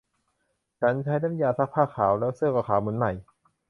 [0.79, 3.11] ฉันใช้น้ำยาซักผ้าขาว แล้วเสื้อก็ขาวเหมือนใหม่